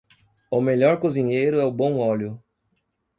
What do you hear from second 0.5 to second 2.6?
melhor cozinheiro é o bom óleo.